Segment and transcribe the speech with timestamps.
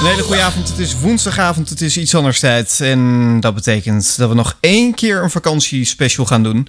[0.00, 0.68] Een hele goede avond.
[0.68, 1.68] Het is woensdagavond.
[1.68, 2.80] Het is iets anders tijd.
[2.80, 6.68] En dat betekent dat we nog één keer een vakantiespecial gaan doen.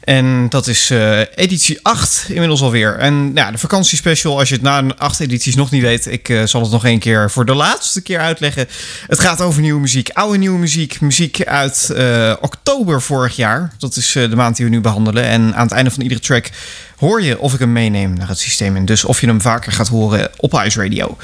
[0.00, 2.98] En dat is eh, editie 8 inmiddels alweer.
[2.98, 6.06] En nou ja, de vakantiespecial, als je het na acht edities nog niet weet...
[6.06, 8.66] ik eh, zal het nog één keer voor de laatste keer uitleggen.
[9.06, 11.00] Het gaat over nieuwe muziek, oude nieuwe muziek.
[11.00, 13.72] Muziek uit eh, oktober vorig jaar.
[13.78, 15.24] Dat is de maand die we nu behandelen.
[15.24, 16.50] En aan het einde van iedere track
[16.96, 18.76] hoor je of ik hem meeneem naar het systeem.
[18.76, 21.16] En dus of je hem vaker gaat horen op Ice Radio.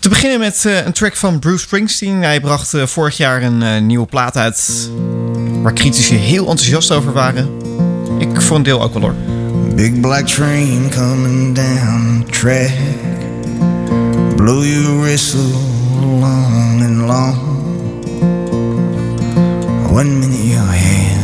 [0.00, 2.22] Te beginnen met een track van Bruce Springsteen.
[2.22, 4.90] Hij bracht vorig jaar een nieuwe plaat uit...
[5.62, 7.48] waar critici heel enthousiast over waren...
[8.18, 9.14] Ik voor een deel ook wel hoor.
[9.74, 12.72] Big black train coming down the track.
[14.36, 15.40] Blow your whistle
[16.20, 17.36] long and long.
[19.90, 21.18] One minute you're here.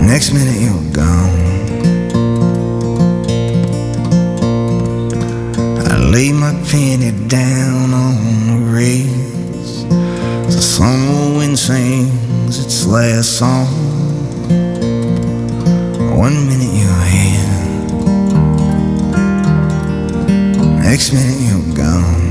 [0.00, 1.41] Next minute you're gone.
[6.12, 8.14] Lay my penny down on
[8.46, 9.84] the rails.
[10.54, 13.66] The summer wind sings its last song.
[16.14, 17.48] One minute you're here,
[20.84, 22.21] next minute you're gone.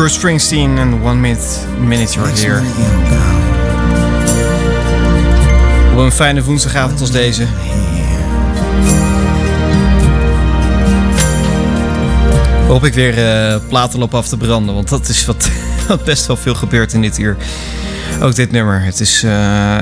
[0.00, 1.46] Bruce Springsteen en One Minute,
[1.80, 2.62] minute You're Here.
[5.92, 7.46] Op een fijne woensdagavond als deze.
[12.66, 14.74] Hoop ik weer eh platen lopen af te branden.
[14.74, 15.50] Want dat is wat,
[15.88, 17.36] wat best wel veel gebeurt in dit uur.
[18.20, 18.82] Ook dit nummer.
[18.82, 19.30] Het is eh,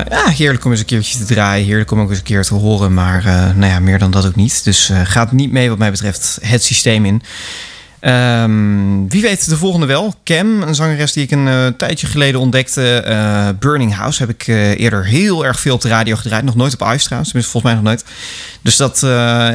[0.09, 1.65] ja, heerlijk om eens een keertje te draaien.
[1.65, 2.93] Heerlijk om ook eens een keer te horen.
[2.93, 4.63] Maar eh, nou ja, meer dan dat ook niet.
[4.63, 7.21] Dus gaat niet mee wat mij betreft het systeem in.
[7.99, 10.15] Ehm, wie weet de volgende wel.
[10.23, 12.93] Cam, een zangeres die ik een eh, tijdje geleden ontdekte.
[12.93, 16.43] Eh, Burning House heb ik eh, eerder heel erg veel op de radio gedraaid.
[16.43, 18.03] Nog nooit op Ice tenminste volgens mij nog nooit.
[18.61, 18.99] Dus dat,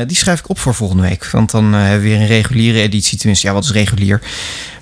[0.09, 1.29] die schrijf ik op voor volgende week.
[1.31, 3.19] Want dan hebben we weer een reguliere editie.
[3.19, 4.21] Tenminste, ja, wat is regulier?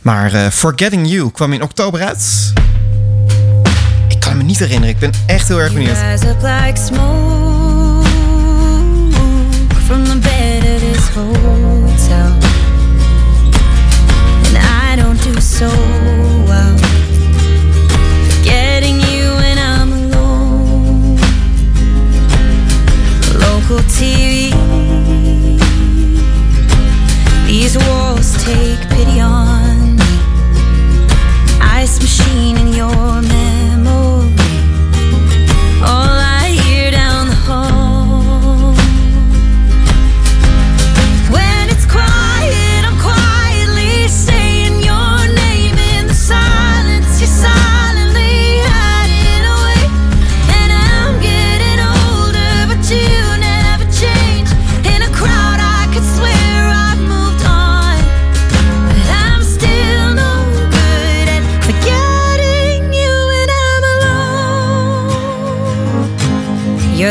[0.03, 2.53] Maar Forgetting You kwam in oktober uit.
[4.09, 4.95] Ik kan me niet herinneren.
[4.95, 5.97] Ik ben echt heel erg benieuwd.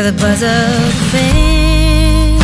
[0.01, 2.39] You're the buzz of fan.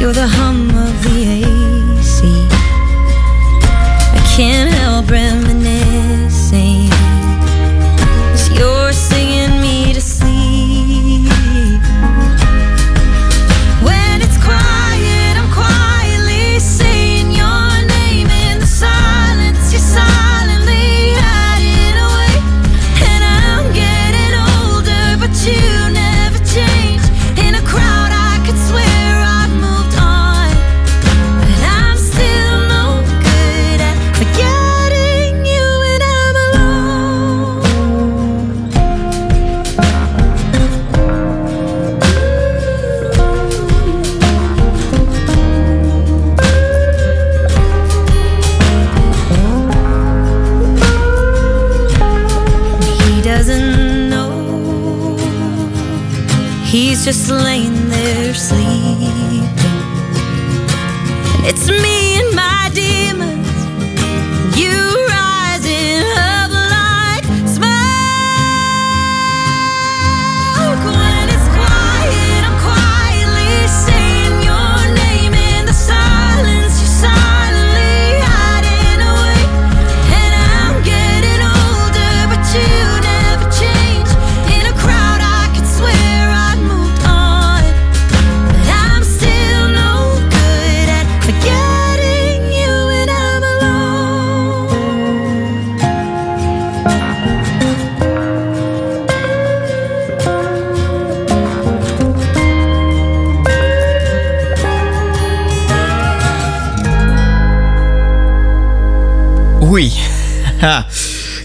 [0.00, 2.46] You're the hum of the AC.
[4.14, 5.53] I can't help reminiscing.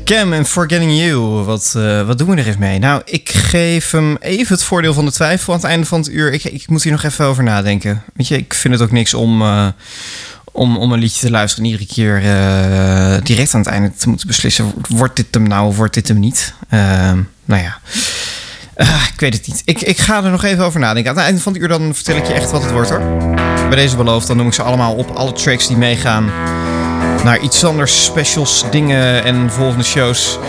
[0.03, 2.79] Cam en Forgetting You, wat, eh, wat doen we er even mee?
[2.79, 6.09] Nou, ik geef hem even het voordeel van de twijfel aan het einde van het
[6.09, 6.33] uur.
[6.33, 8.03] Ik, ik moet hier nog even over nadenken.
[8.13, 9.67] Weet je, ik vind het ook niks om, eh,
[10.51, 14.27] om, om een liedje te luisteren iedere keer eh, direct aan het einde te moeten
[14.27, 14.73] beslissen.
[14.89, 16.53] Wordt dit hem nou of wordt dit hem niet?
[16.69, 17.77] Ehm, nou ja,
[18.75, 19.61] ah, ik weet het niet.
[19.65, 21.11] Ik, ik ga er nog even over nadenken.
[21.11, 23.33] Aan het einde van het uur dan vertel ik je echt wat het wordt hoor.
[23.69, 26.31] Bij deze beloofd, dan noem ik ze allemaal op, alle tracks die meegaan
[27.23, 30.39] naar iets anders, specials, dingen en volgende shows.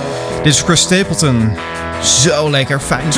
[0.43, 1.57] Dit is Chris Stapleton.
[2.03, 3.13] Zo lekker fijn.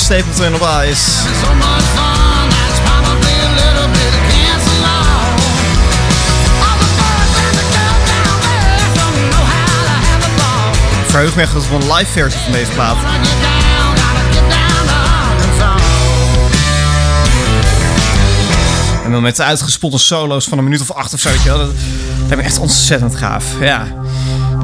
[0.00, 1.10] George Stapleton op Ice.
[11.06, 12.96] Verheug me echt dat we een live versie van deze plaat.
[19.04, 21.30] En dan met de uitgespotte solo's van een minuut of acht of zo.
[21.44, 21.70] Dat,
[22.18, 23.44] lijkt me ik echt ontzettend gaaf.
[23.60, 23.86] Ja.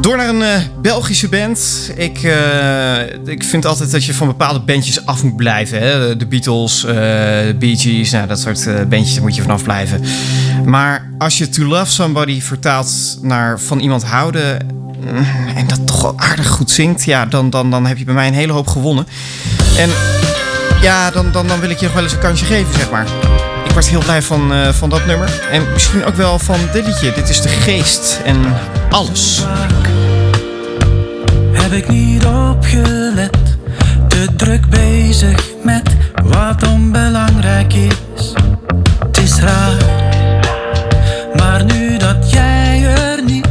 [0.00, 1.91] Door naar een eh, Belgische band.
[1.97, 5.79] Ik, eh, ik vind altijd dat je van bepaalde bandjes af moet blijven.
[5.79, 6.17] Hè?
[6.17, 10.00] De Beatles, eh de Bee Gees, nou, dat soort bandjes moet je vanaf blijven.
[10.65, 14.67] Maar als je To Love Somebody vertaalt naar van iemand houden...
[15.00, 15.26] mm,
[15.57, 17.05] en dat toch wel aardig goed zingt...
[17.05, 19.07] ja, dan, dan, dan heb je bij mij een hele hoop gewonnen.
[19.79, 19.91] En
[20.81, 23.07] ja, dan, dan, dan wil ik je nog wel eens een kansje geven, zeg maar.
[23.76, 25.40] Ik word heel blij van, eh, van dat nummer.
[25.50, 27.12] En misschien ook wel van dit liedje.
[27.12, 28.37] Dit is de geest en
[28.90, 29.45] alles.
[31.52, 33.37] heb ik niet opgelet.
[34.09, 38.33] Te druk bezig met wat onbelangrijk is.
[38.99, 39.76] Het is raar,
[41.35, 43.49] maar nu dat jij er niet,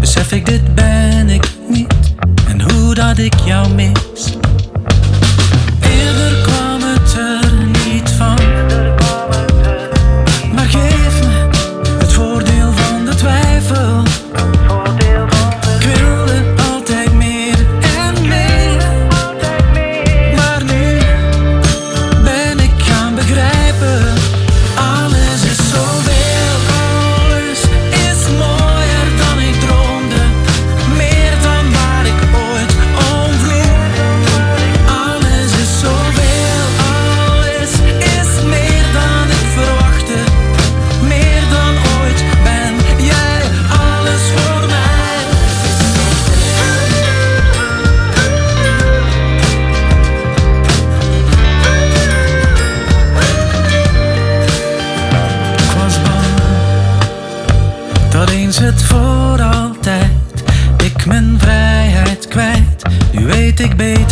[0.00, 1.94] besef ik dit ben ik niet.
[2.48, 4.39] En hoe dat ik jou mis.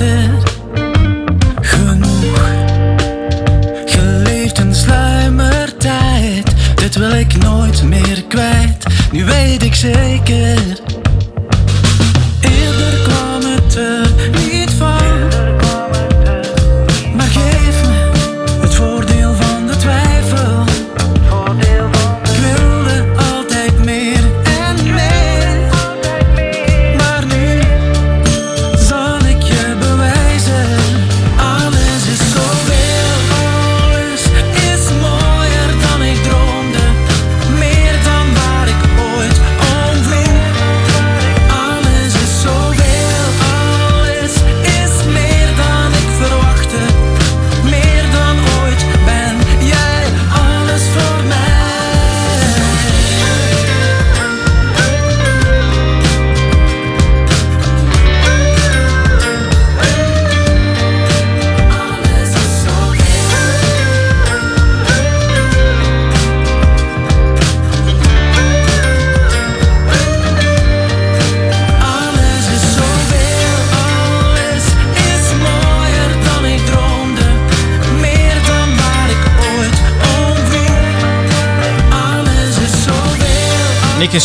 [0.00, 0.37] Weet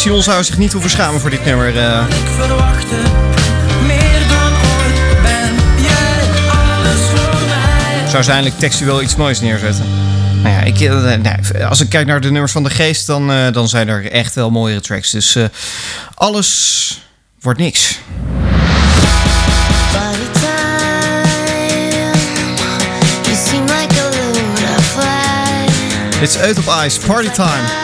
[0.03, 1.77] Sion zouden zich niet hoeven schamen voor dit nummer.
[1.77, 2.05] eh.
[2.09, 2.95] ik verwachtte.
[3.85, 6.19] Meer dan ooit ben jij
[6.51, 8.09] alles voor mij.
[8.09, 9.85] zou ze eindelijk textueel iets moois neerzetten.
[10.41, 13.31] Nou ja, ik, eh, nee, als ik kijk naar de nummers van de geest, dan,
[13.31, 15.11] eh, dan zijn er echt wel mooiere tracks.
[15.11, 15.43] Dus eh,
[16.13, 17.01] alles
[17.41, 17.99] wordt niks.
[19.91, 20.51] Body time.
[23.23, 24.37] You seem like a load
[26.57, 27.82] of Ice, Party Time.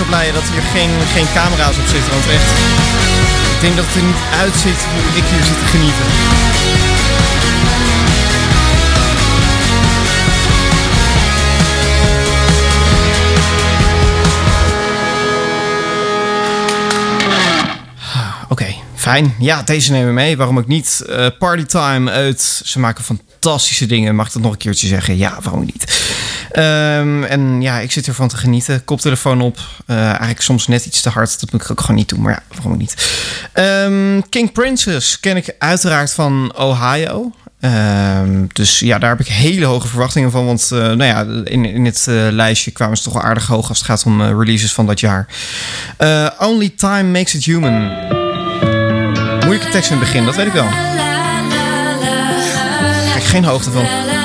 [0.00, 2.50] Zo blij dat hier geen, geen camera's op zitten, want echt...
[3.54, 6.04] Ik denk dat het er niet uitziet hoe ik hier zit te genieten.
[18.48, 19.34] Oké, fijn.
[19.38, 20.36] Ja, deze nemen we mee.
[20.36, 21.04] Waarom ook niet?
[21.08, 22.62] Eh Partytime uit.
[22.64, 24.14] Ze maken fantastische dingen.
[24.14, 25.16] Mag ik dat nog een keertje zeggen?
[25.16, 26.09] Ja, waarom niet?
[26.50, 28.84] Ehm, en ja, ik zit ervan te genieten.
[28.84, 29.58] Koptelefoon op.
[29.86, 31.40] Eh, eigenlijk soms net iets te hard.
[31.40, 32.20] Dat moet ik ook gewoon niet doen.
[32.20, 33.18] Maar ja, waarom niet?
[33.52, 37.32] Ehm, King Princess ken ik uiteraard van Ohio.
[37.60, 40.46] Ehm, dus ja, daar heb ik hele hoge verwachtingen van.
[40.46, 43.68] Want eh, nou ja, in, in het eh, lijstje kwamen ze toch wel aardig hoog
[43.68, 45.26] als het gaat om releases van dat jaar.
[46.38, 47.92] Only Time Makes It Human.
[49.40, 50.68] Moeilijke tekst in het begin, dat weet ik wel.
[53.12, 54.18] Kijk, geen hoogte van.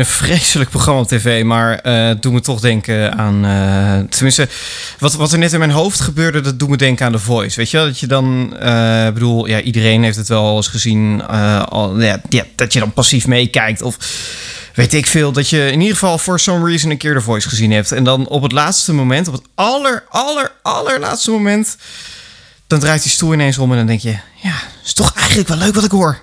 [0.00, 3.44] Een vreselijk programma op tv, maar het doet me toch denken aan.
[3.44, 4.48] eh, tenminste,
[4.98, 7.56] wat, wat er net in mijn hoofd gebeurde, dat doet me denken aan The Voice.
[7.56, 7.86] Weet je wel?
[7.86, 8.44] Dat je dan.
[9.06, 11.26] Ik bedoel, ja, iedereen heeft het wel eens gezien.
[11.68, 12.20] al, ja,
[12.54, 13.82] dat je dan passief meekijkt.
[13.82, 13.96] Of
[14.74, 17.48] weet ik veel, dat je in ieder geval for some reason een keer de voice
[17.48, 17.92] gezien hebt.
[17.92, 21.76] En dan op het laatste moment, op het aller, aller, allerlaatste moment,
[22.66, 25.58] dan draait die stoel ineens om en dan denk je, ja, is toch eigenlijk wel
[25.58, 26.18] leuk wat ik hoor.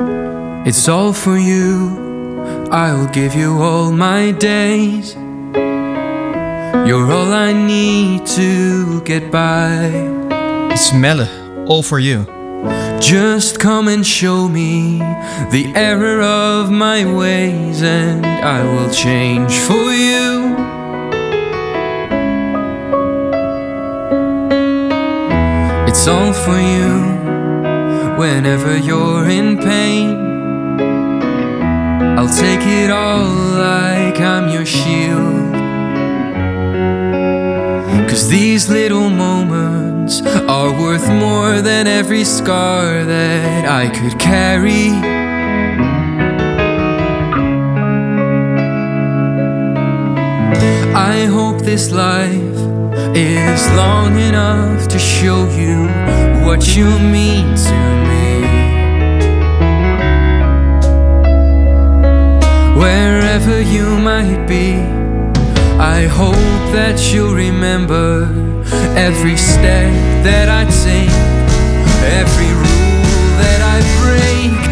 [0.64, 2.19] It's all for you.
[2.72, 5.16] I'll give you all my days.
[6.88, 9.90] You're all I need to get by.
[10.72, 11.28] It's Melle,
[11.68, 12.26] all for you.
[13.00, 15.00] Just come and show me
[15.52, 20.56] the error of my ways, and I will change for you.
[25.88, 27.18] It's all for you
[28.18, 30.29] whenever you're in pain.
[32.20, 35.54] I'll take it all like I'm your shield.
[38.10, 44.90] Cause these little moments are worth more than every scar that I could carry.
[50.94, 52.60] I hope this life
[53.16, 55.88] is long enough to show you
[56.46, 57.80] what you mean to
[58.10, 58.39] me.
[62.80, 64.76] Wherever you might be,
[65.78, 68.24] I hope that you'll remember
[68.96, 69.92] every step
[70.24, 71.12] that I take,
[72.22, 73.04] every rule
[73.42, 74.69] that I break.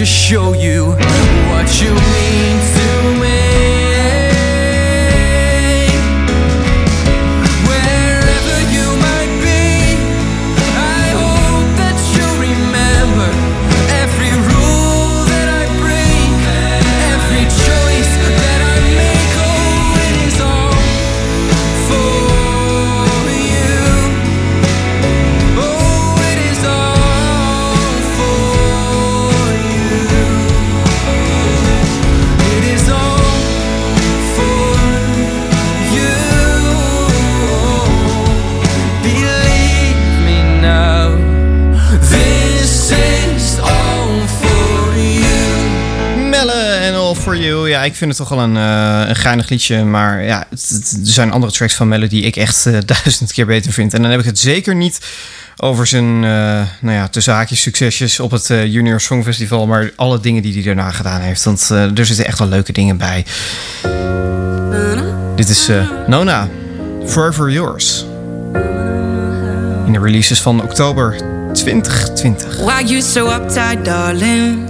[0.00, 0.54] To show
[47.90, 49.84] ik vind het toch wel een, eh een geinig liedje.
[49.84, 50.58] Maar ja, er
[51.02, 53.94] zijn andere tracks van Melle die ik echt eh, duizend keer beter vind.
[53.94, 55.00] En dan heb ik het zeker niet
[55.56, 59.66] over zijn, eh, nou ja, tussen haakjes succesjes op het Junior Songfestival.
[59.66, 61.44] Maar alle dingen die hij daarna gedaan heeft.
[61.44, 63.24] Want er zitten echt wel leuke dingen bij.
[65.36, 65.68] Dit is
[66.06, 66.48] Nona,
[67.06, 68.04] Forever Yours.
[69.86, 71.16] In de releases van oktober
[71.52, 72.56] 2020.
[72.56, 74.69] Why you so uptight, darling?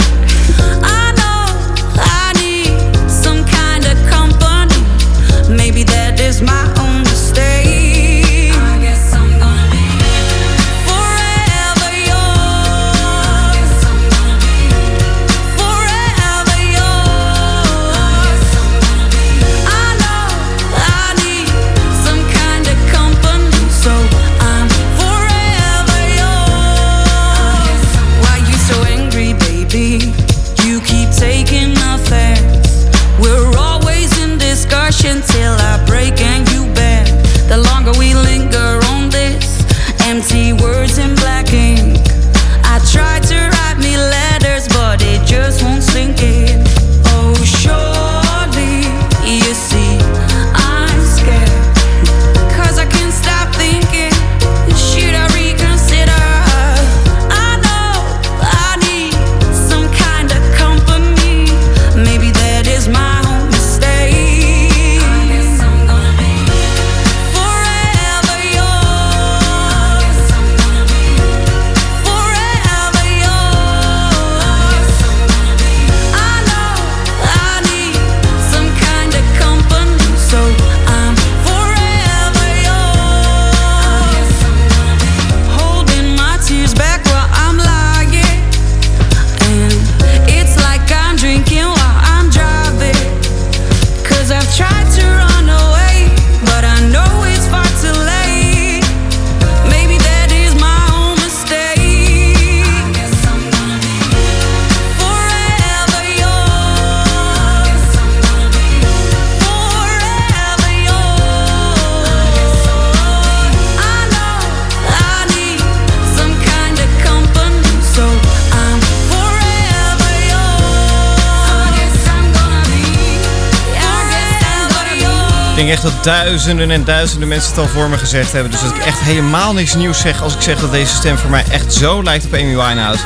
[126.01, 128.51] Duizenden en duizenden mensen het al voor me gezegd hebben.
[128.51, 131.29] Dus dat ik echt helemaal niks nieuws zeg als ik zeg dat deze stem voor
[131.29, 133.03] mij echt zo lijkt op Amy Winehouse.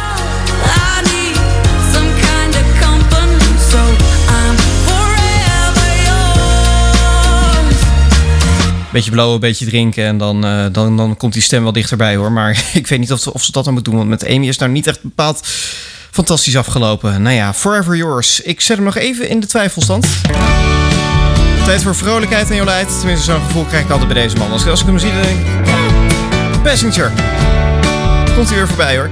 [8.92, 12.32] Beetje blowen, beetje drinken en dan, eh, dan, dan komt die stem wel dichterbij hoor.
[12.32, 14.58] Maar ik weet niet of of ze dat dan moet doen, want met Amy is
[14.58, 15.48] nou niet echt bepaald
[16.12, 17.22] fantastisch afgelopen.
[17.22, 18.42] Nou ja, Forever Yours.
[18.42, 20.08] Ik zet hem nog even in de twijfelstand.
[21.66, 22.98] Tijd voor vrolijkheid en Jolijt.
[23.00, 24.52] Tenminste, zo'n gevoel krijg ik altijd bij deze man.
[24.52, 25.46] Als, ik hem zie, dan denk ik...
[25.68, 27.12] "Ah, Passenger.
[28.36, 29.10] Komt hij weer voorbij hoor.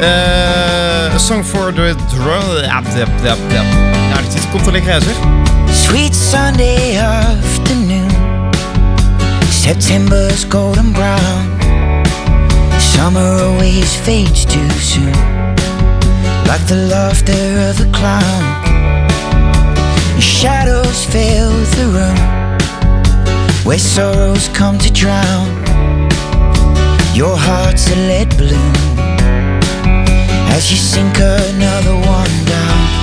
[0.00, 2.60] Eh, a song for the drone.
[2.66, 2.80] Ja.
[4.10, 5.14] Nou, die titel komt er lekker uit zeg.
[5.72, 8.10] Sweet Sunday afternoon,
[9.50, 11.58] September's golden brown.
[12.78, 15.12] Summer always fades too soon,
[16.44, 18.69] like the laughter of a clown.
[20.20, 22.18] Shadows fill the room,
[23.64, 25.48] where sorrows come to drown.
[27.14, 28.74] Your heart's a lead balloon,
[30.54, 33.00] as you sink another one down.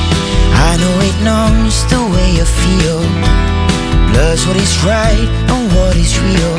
[0.69, 3.01] I know it numbs the way you feel
[4.12, 6.58] Blurs what is right and what is real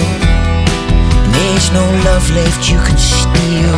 [1.22, 3.76] And there's no love left you can steal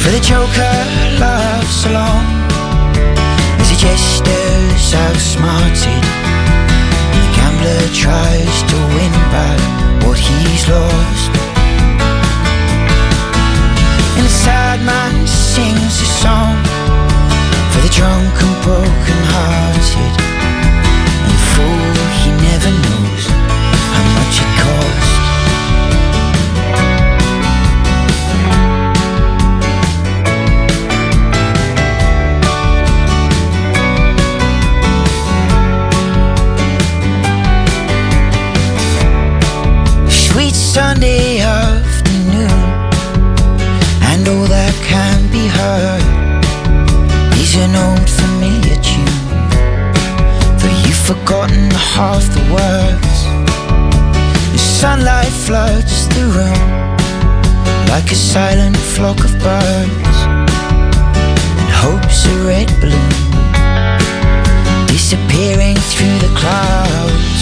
[0.00, 0.76] For the joker
[1.18, 2.41] laughs along
[3.82, 3.88] He
[4.94, 6.02] outsmarted
[7.14, 9.60] The gambler tries to win back
[10.04, 11.42] what he's lost
[14.14, 16.56] and the sad man sings a song
[17.72, 20.14] for the drunk and broken hearted.
[21.22, 23.24] And the fool, he never knows
[23.94, 24.81] how much it cost.
[47.62, 49.06] An old familiar tune.
[50.58, 53.18] Though you've forgotten half the words,
[54.52, 56.62] the sunlight floods the room
[57.86, 60.16] like a silent flock of birds,
[61.60, 63.14] and hope's a red balloon
[64.88, 67.40] disappearing through the clouds.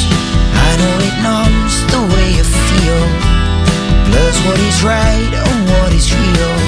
[0.68, 3.04] I know it numbs the way you feel,
[4.08, 6.59] blurs what is right and what is real.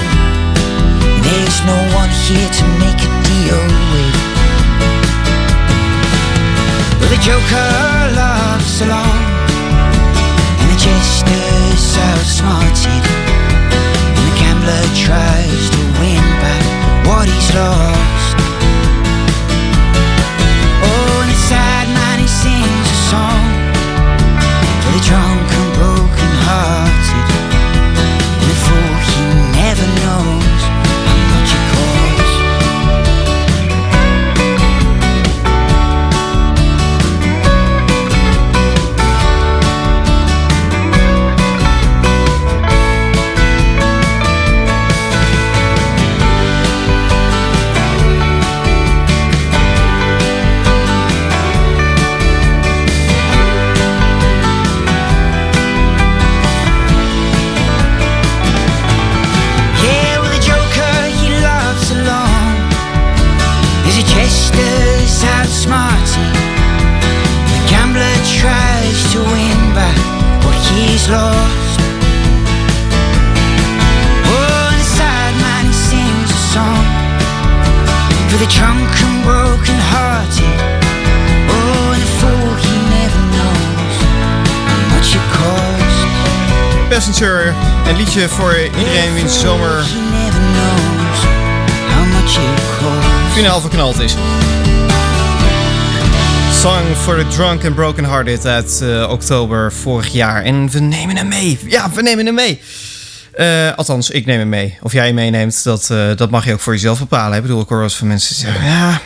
[1.64, 4.16] No one here to make a deal with.
[6.98, 7.72] But the Joker
[8.18, 9.18] laughs along,
[10.58, 13.04] and the jester's outsmarted,
[14.16, 16.66] and the gambler tries to win back
[17.06, 18.36] what he's lost.
[20.82, 23.44] Oh, and the sad man he sings a song
[24.82, 25.41] for the drunk
[86.88, 87.54] Passenger.
[87.88, 89.84] Een liedje voor iedereen wiens zomer
[93.32, 94.14] finaal verknald is.
[96.60, 100.42] Song for the Drunk and Broken Hearted uit eh, oktober vorig jaar.
[100.42, 101.58] En we nemen hem mee.
[101.66, 102.60] Ja, we nemen hem mee.
[103.32, 104.78] Eh, althans, ik neem hem mee.
[104.82, 107.36] Of jij hem meeneemt, dat, eh, dat mag je ook voor jezelf bepalen.
[107.36, 108.64] Ik bedoel, ik hoor eens van mensen zeggen...
[108.64, 109.00] Ja,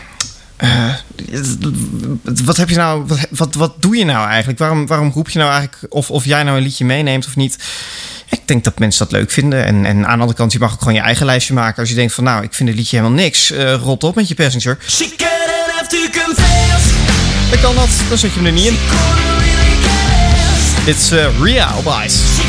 [0.56, 0.94] eh,
[2.44, 3.04] wat heb je nou...
[3.06, 4.58] Wat, wat, wat doe je nou eigenlijk?
[4.58, 5.94] Waarom, waarom roep je nou eigenlijk...
[5.94, 7.58] Of, of jij nou een liedje meeneemt of niet...
[8.30, 9.64] Ik denk dat mensen dat leuk vinden.
[9.64, 11.80] En, en aan de andere kant, je mag ook gewoon je eigen lijstje maken.
[11.80, 13.52] Als je denkt van, nou, ik vind het liedje helemaal niks.
[13.82, 14.78] rot op met je passenger.
[17.50, 18.76] Dan kan dat, dan zet je hem er niet in.
[20.84, 21.10] Dit is
[21.40, 22.45] Ria Ice.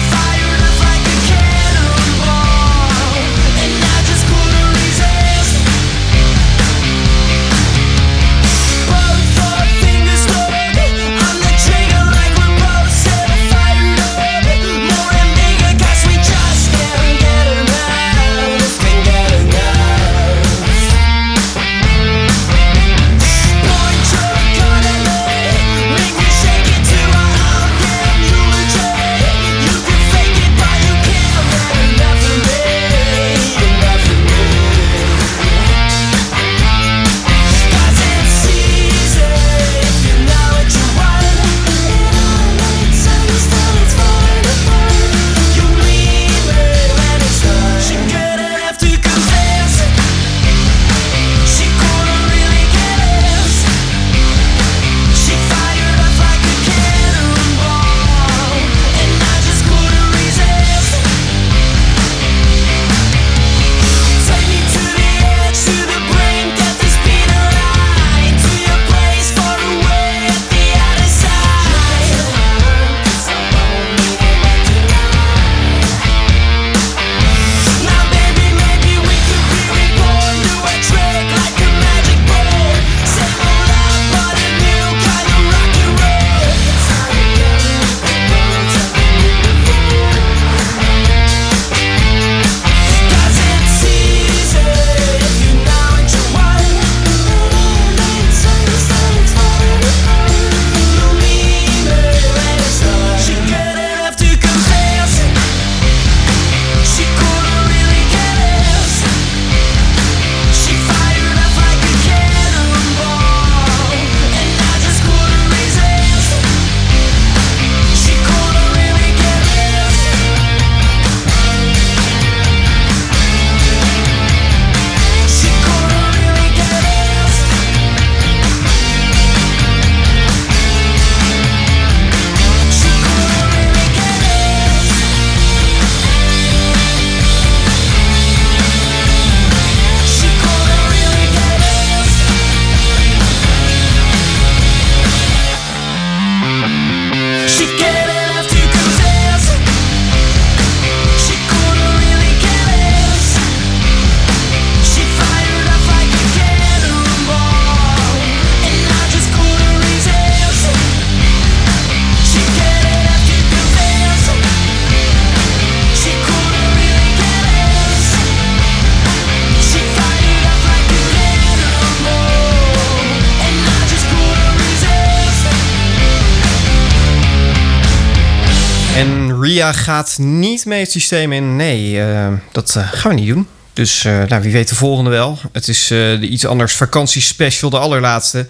[179.47, 181.55] Ria gaat niet mee het systeem in.
[181.55, 183.47] Nee, eh, dat eh, gaan we niet doen.
[183.73, 185.39] Dus eh, nou, wie weet de volgende wel.
[185.51, 188.47] Het is de iets anders vakantiespecial, de allerlaatste.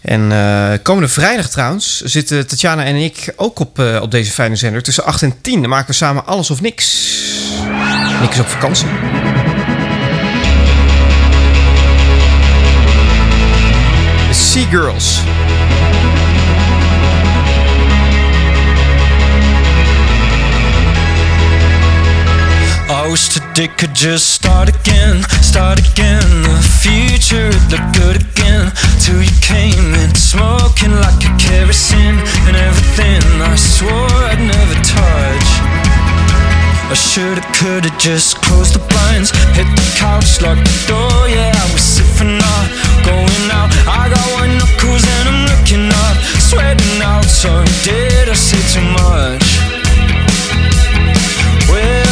[0.00, 0.32] En
[0.82, 4.82] komende vrijdag trouwens zitten Tatjana en ik ook op, op deze fijne zender.
[4.82, 7.06] Tussen 8 en 10 dan maken we samen alles of niks.
[8.20, 8.86] Niks op vakantie.
[14.28, 15.20] De Sea Girls.
[23.58, 26.22] Today could just start again, start again.
[26.46, 28.70] The future would look good again.
[29.02, 35.48] Till you came in, smoking like a kerosene and everything I swore I'd never touch.
[36.86, 41.26] I shoulda, coulda just closed the blinds, hit the couch, locked the door.
[41.26, 42.06] Yeah, I was sick
[42.38, 42.66] up,
[43.02, 43.74] going out.
[43.90, 47.24] I got white knuckles and I'm looking up, sweating out.
[47.24, 49.46] Sorry, did I say too much?
[51.66, 52.07] Well,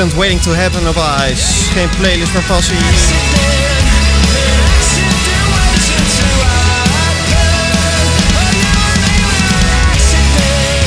[0.00, 0.96] Accident waiting to happen op
[1.30, 1.70] ice.
[1.72, 2.76] Geen playlist, maar passie.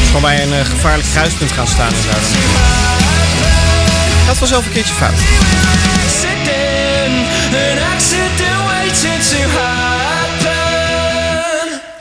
[0.05, 2.09] Gewoon bij een eh, gevaarlijk kruispunt gaan staan en zo.
[2.09, 2.19] dan.
[4.25, 5.13] Gaat vanzelf een keertje fout.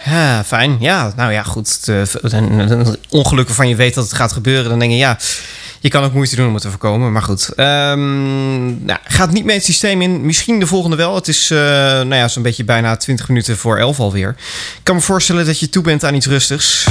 [0.04, 0.76] Ja, fijn.
[0.80, 1.84] Ja, nou ja, goed.
[1.84, 4.70] De, een, een ongeluk waarvan je weet dat het gaat gebeuren.
[4.70, 5.18] Dan denk je, ja,
[5.82, 7.12] je kan ook moeite doen om het te voorkomen.
[7.12, 7.48] Maar goed.
[7.48, 10.26] Ehm, nou, gaat niet mee het systeem in.
[10.26, 11.14] Misschien de volgende wel.
[11.14, 14.28] Het is eh, nou ja, zo'n beetje bijna 20 minuten voor 11 alweer.
[14.76, 16.86] Ik kan me voorstellen dat je toe bent aan iets rustigs.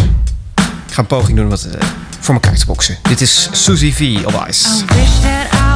[0.88, 1.88] Ik ga een poging doen wat eh,
[2.20, 2.98] voor elkaar te boksen.
[3.02, 4.68] Dit is Suzy V op Ice.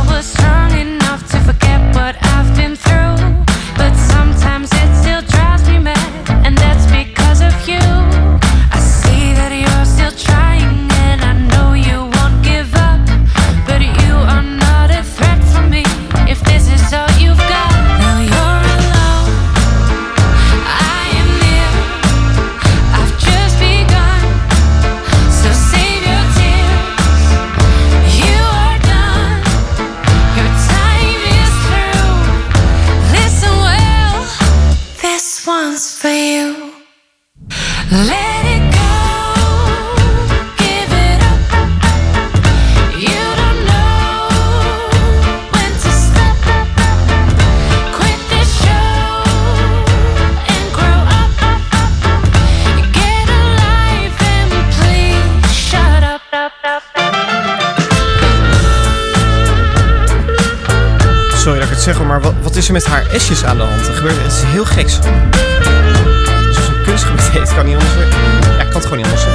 [0.05, 2.24] Was strong enough
[62.55, 63.87] wat is er met haar esjes aan de hand?
[63.87, 64.97] Er gebeurt iets heel geks.
[66.47, 67.93] Als een kunstgebied heeft, kan niet anders.
[67.93, 69.25] Ja, ik kan het gewoon niet anders.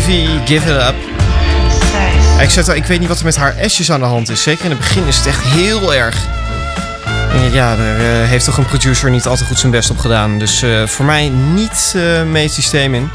[0.00, 0.94] Susie V, Give It Up.
[2.42, 4.42] Ik, zet, ik weet niet wat er met haar S'jes aan de hand is.
[4.42, 6.16] Zeker in het begin is het echt heel erg.
[7.52, 10.38] Ja, daar eh, heeft toch een producer niet altijd goed zijn best op gedaan.
[10.38, 13.10] Dus eh, voor mij niet eh, mee het systeem in.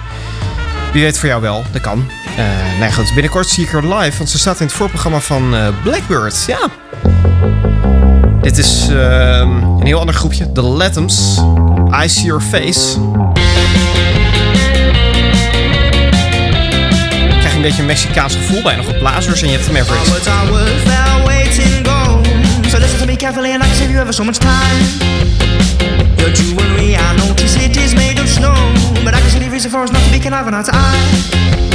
[0.94, 2.10] Wie weet voor jou wel, dat kan.
[2.38, 5.20] Eh nou ja, goed, binnenkort zie ik haar live, want ze staat in het voorprogramma
[5.20, 6.44] van eh, Blackbird.
[6.48, 6.60] Ja.
[8.42, 9.38] Dit is eh,
[9.80, 11.42] een heel ander groepje, The Latums.
[12.04, 12.98] I See Your Face.
[17.62, 20.08] Een beetje een Mexicaans gevoel bij nog wat blazers en je hebt de Mavericks.
[22.70, 24.82] So listen to me carefully and I can save you ever so much time.
[26.18, 28.56] Your jewelry, I notice it is made of snow.
[29.04, 31.71] But I can see the reason for us not to be conniving eye to eye.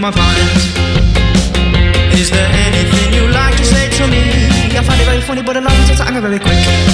[0.00, 0.38] Might find.
[2.18, 4.22] Is there anything you like to say to me?
[4.76, 6.89] I find it very funny, but a lot of times I'm very quick.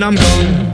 [0.00, 0.70] I'm gone.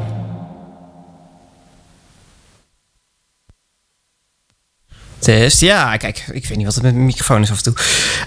[5.18, 7.74] Test, ja, kijk, ik weet niet wat het met mijn microfoon is af en toe.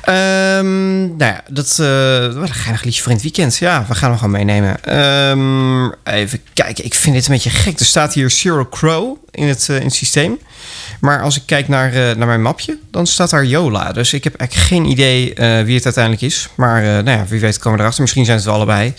[0.02, 3.58] Ehm, nou ja, dat uh, wat een geinig liedje voor in het weekend.
[3.58, 4.84] Ja, we gaan hem gewoon meenemen.
[4.84, 7.80] Ehm, even kijken, ik vind dit een beetje gek.
[7.80, 10.40] Er staat hier Zero Crow in het, eh, in het systeem.
[11.02, 13.92] Maar als ik kijk naar, eh, naar mijn mapje, dan staat daar Yola.
[13.92, 16.50] Dus ik heb eigenlijk geen idee eh, wie het uiteindelijk is.
[16.56, 18.02] Maar eh, nou ja, wie weet komen we erachter.
[18.02, 18.94] Misschien zijn het allebei.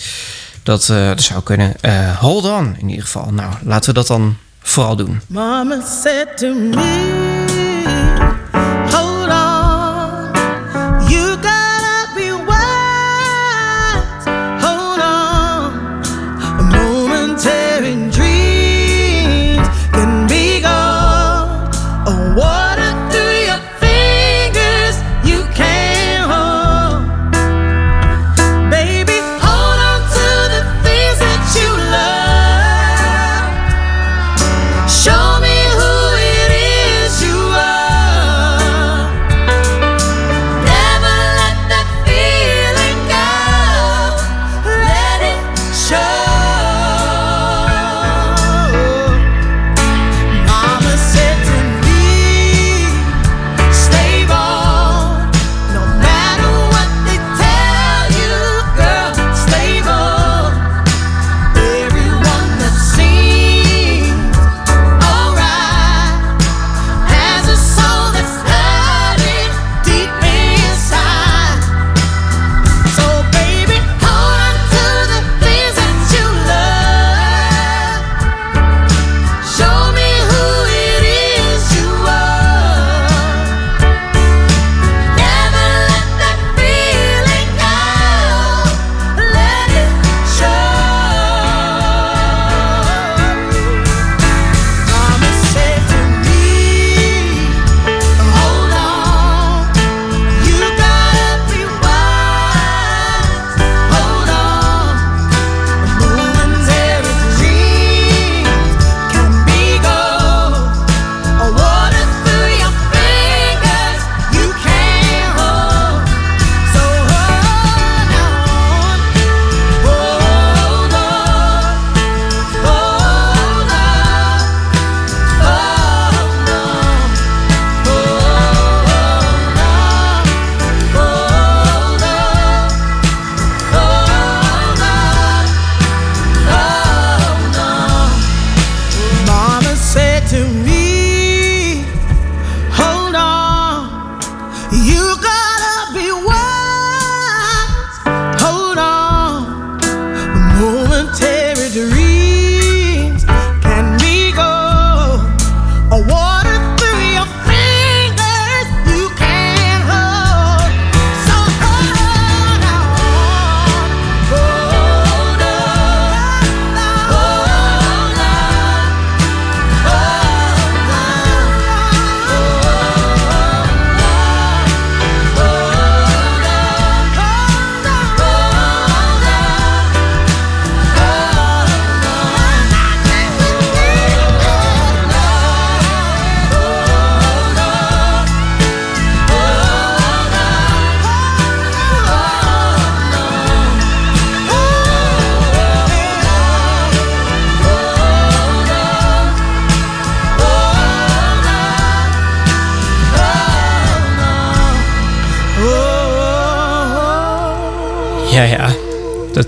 [0.63, 1.75] Dat, eh, dat zou kunnen.
[1.81, 3.31] Eh, hold on, in ieder geval.
[3.33, 5.21] Nou, laten we dat dan vooral doen.
[5.27, 7.62] Mama said to me,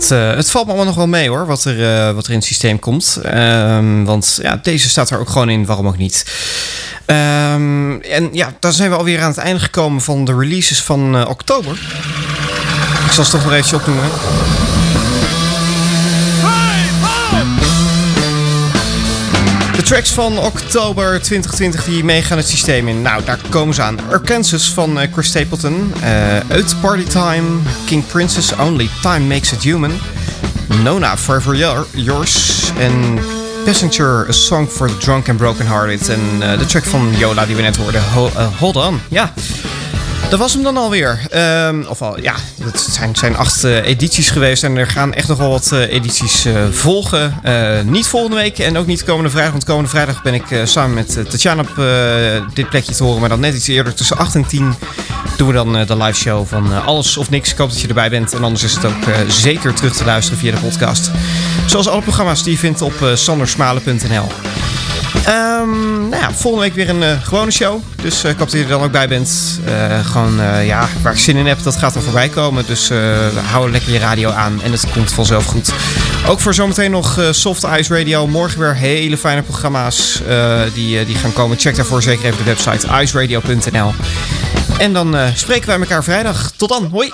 [0.05, 2.31] Het, eh, het valt me allemaal nog wel mee hoor, wat er, eh, wat er
[2.31, 3.19] in het systeem komt.
[3.23, 6.25] Ehm, want ja, deze staat er ook gewoon in, waarom ook niet.
[7.07, 11.17] Ehm, en ja, dan zijn we alweer aan het einde gekomen van de releases van
[11.17, 11.73] eh, oktober.
[13.07, 14.11] Ik zal ze toch nog eventjes opnoemen.
[19.85, 23.03] Tracks van oktober 2020 die meegaan het systeem in.
[23.03, 23.99] Nou, daar komen ze aan.
[24.11, 25.93] Arkansas van eh, Chris Stapleton.
[26.03, 27.47] eh Out Party Time.
[27.87, 29.93] King Princess Only Time Makes It Human.
[30.83, 32.63] Nona Forever Your- Yours.
[32.79, 33.19] En
[33.65, 36.09] Passenger, A Song for the Drunk and Broken Hearted.
[36.09, 38.03] En eh, de track van Yola die we net hoorden.
[38.13, 39.01] Ho- Hold On.
[39.09, 39.33] Ja.
[40.35, 41.21] Dat was hem dan alweer.
[41.31, 44.65] Ehm of al, ja, het zijn, zijn acht eh, edities geweest.
[44.65, 47.41] En er gaan echt nog wel wat eh, edities eh, volgen.
[47.85, 49.53] Niet volgende week en ook niet komende vrijdag.
[49.53, 53.21] Want komende vrijdag ben ik samen met Tatjana op dit plekje te horen.
[53.21, 54.75] Maar dan net iets eerder, tussen 8 en 10,
[55.37, 57.51] doen we dan de live show van Alles of Niks.
[57.51, 58.33] Ik hoop dat je erbij bent.
[58.33, 61.11] En anders is het ook zeker terug te luisteren via de podcast.
[61.67, 64.27] Zoals alle programma's die je vindt op sandersmalen.nl.
[65.25, 67.83] Ehm, nou ja, volgende week weer een eh, gewone show.
[68.03, 69.61] Dus eh, ik hoop dat je er dan ook bij bent.
[69.65, 72.67] Eh, gewoon, ja, waar ik zin in heb, dat gaat er voorbij komen.
[72.67, 72.91] Dus
[73.51, 75.73] hou lekker je radio aan en het komt vanzelf goed.
[76.27, 78.27] Ook voor zometeen nog Soft Ice Radio.
[78.27, 80.23] Morgen weer hele fijne programma's
[80.75, 81.59] die, die gaan komen.
[81.59, 83.93] Check daarvoor zeker even de website iceradio.nl.
[84.79, 86.53] En dan spreken wij elkaar vrijdag.
[86.57, 87.13] Tot dan, hoi!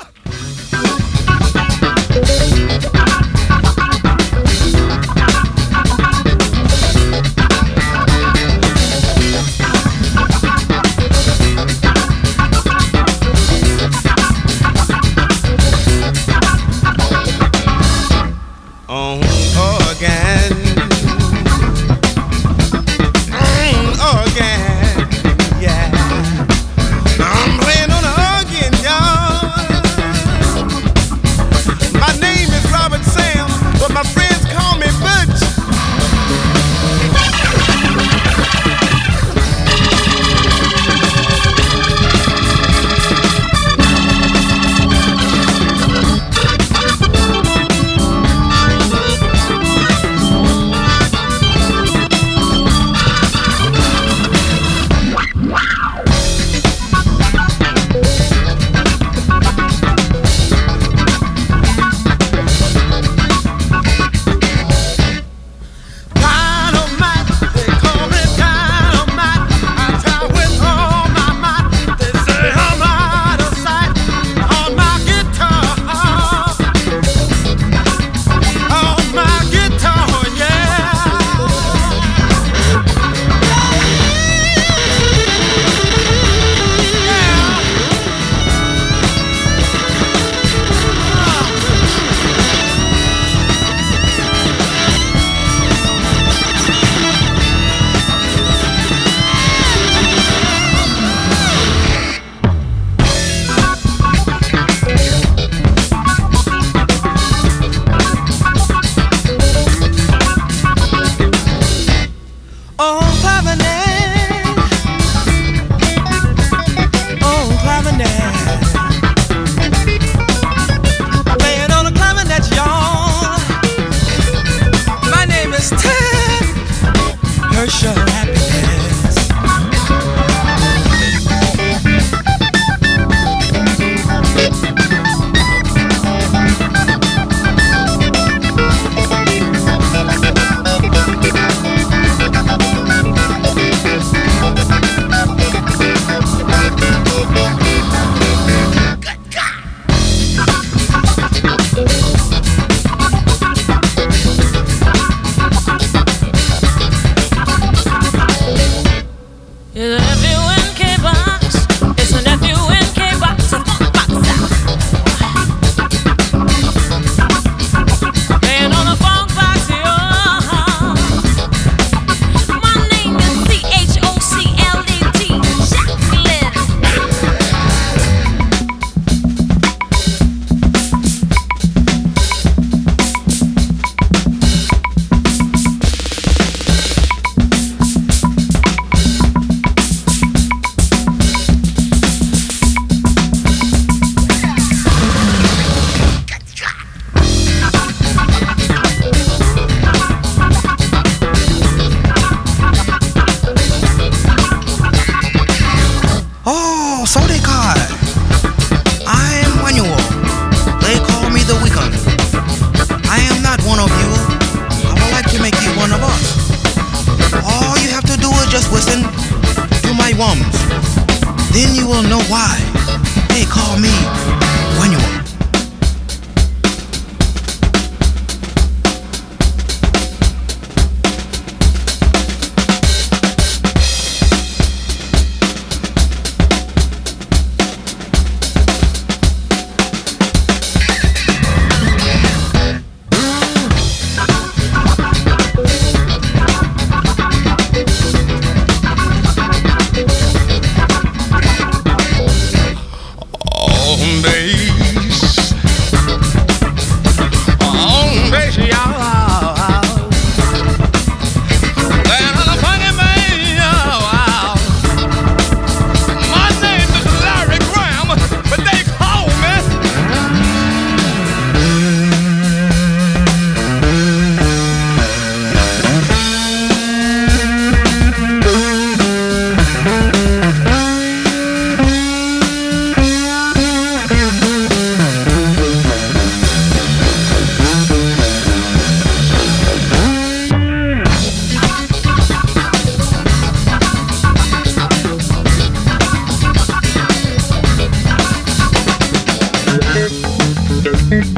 [301.10, 301.34] Thank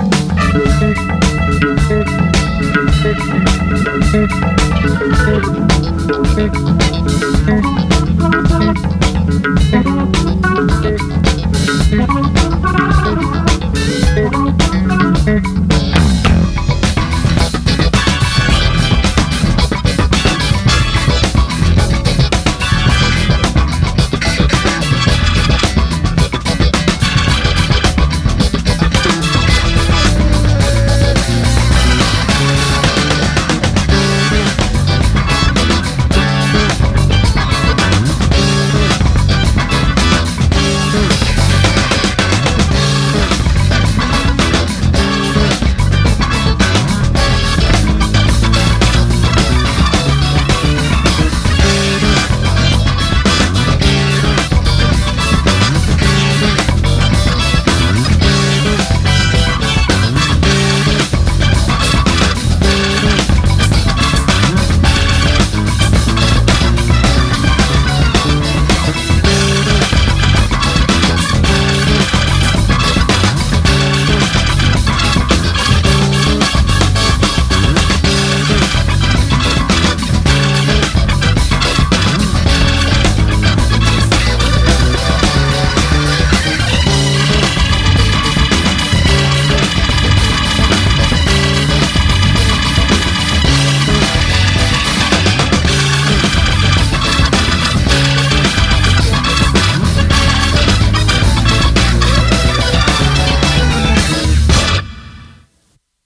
[6.83, 6.91] you.